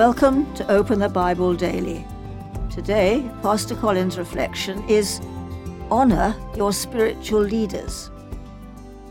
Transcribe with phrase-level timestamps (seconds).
[0.00, 2.06] Welcome to Open the Bible Daily.
[2.70, 5.20] Today, Pastor Colin's reflection is
[5.90, 8.10] Honor your spiritual leaders.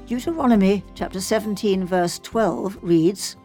[0.07, 3.37] Deuteronomy chapter 17, verse 12 reads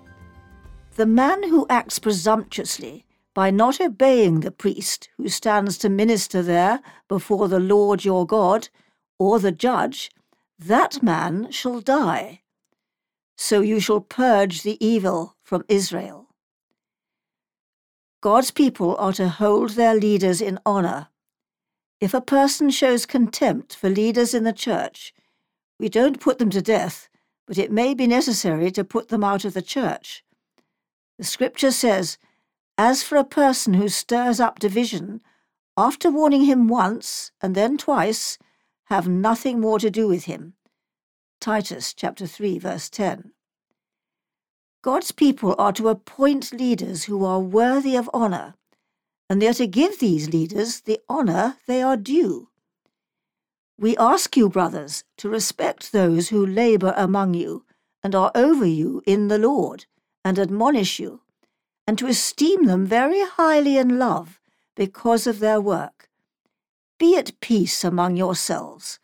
[0.97, 3.05] The man who acts presumptuously
[3.35, 8.71] by not obeying the priest who stands to minister there before the Lord your God,
[9.19, 10.11] or the judge,
[10.59, 12.41] that man shall die.
[13.37, 16.31] So you shall purge the evil from Israel.
[18.25, 21.09] God's people are to hold their leaders in honor.
[22.01, 25.13] If a person shows contempt for leaders in the church,
[25.79, 27.11] we don't put them to death,
[27.47, 30.25] but it may be necessary to put them out of the church.
[31.19, 32.17] The scripture says,
[32.79, 35.21] As for a person who stirs up division,
[35.77, 38.39] after warning him once and then twice,
[38.85, 40.55] have nothing more to do with him.
[41.43, 43.33] Titus chapter 3 verse 10.
[44.85, 48.53] God's people are to appoint leaders who are worthy of honour,
[49.31, 52.51] and they are to give these leaders the honour they are due.
[53.79, 57.65] We ask you, brothers, to respect those who labour among you
[58.03, 59.87] and are over you in the Lord,
[60.23, 61.23] and admonish you,
[61.87, 64.39] and to esteem them very highly in love
[64.77, 66.11] because of their work.
[66.99, 68.99] Be at peace among yourselves.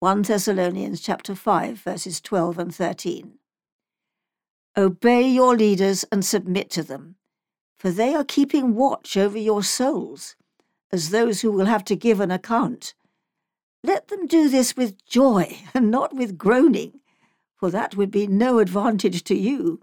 [0.00, 3.37] 1 Thessalonians chapter 5 verses 12 and 13.
[4.78, 7.16] Obey your leaders and submit to them,
[7.80, 10.36] for they are keeping watch over your souls,
[10.92, 12.94] as those who will have to give an account.
[13.82, 17.00] Let them do this with joy and not with groaning,
[17.56, 19.80] for that would be no advantage to you.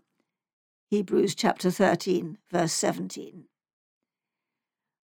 [0.90, 3.48] Hebrews chapter 13, verse 17.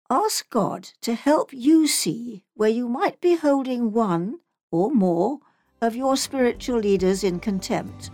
[0.09, 4.39] Ask God to help you see where you might be holding one
[4.71, 5.37] or more
[5.81, 8.09] of your spiritual leaders in contempt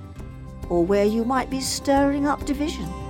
[0.74, 3.03] or where you might be stirring up division.